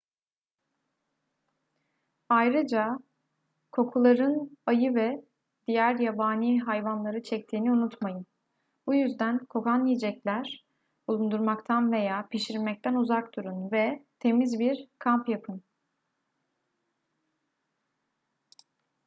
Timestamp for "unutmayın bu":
7.71-8.95